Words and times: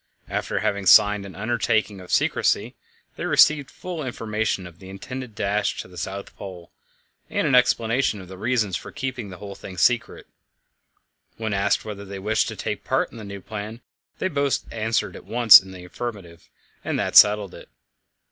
After 0.29 0.57
having 0.61 0.87
signed 0.87 1.27
an 1.27 1.35
undertaking 1.35 2.01
of 2.01 2.11
secrecy, 2.11 2.75
they 3.17 3.25
received 3.27 3.69
full 3.69 4.03
information 4.03 4.65
of 4.65 4.79
the 4.79 4.89
intended 4.89 5.35
dash 5.35 5.77
to 5.79 5.87
the 5.87 5.95
South 5.95 6.35
Pole, 6.35 6.71
and 7.29 7.45
an 7.45 7.53
explanation 7.53 8.19
of 8.19 8.27
the 8.27 8.35
reasons 8.35 8.75
for 8.75 8.91
keeping 8.91 9.29
the 9.29 9.37
whole 9.37 9.53
thing 9.53 9.77
secret. 9.77 10.25
When 11.37 11.53
asked 11.53 11.85
whether 11.85 12.03
they 12.03 12.17
wished 12.17 12.47
to 12.47 12.55
take 12.55 12.83
part 12.83 13.11
in 13.11 13.19
the 13.19 13.23
new 13.23 13.41
plan, 13.41 13.81
they 14.17 14.27
both 14.27 14.65
answered 14.73 15.15
at 15.15 15.23
once 15.25 15.59
in 15.59 15.71
the 15.71 15.85
affirmative, 15.85 16.49
and 16.83 16.97
that 16.97 17.15
settled 17.15 17.53
it. 17.53 17.69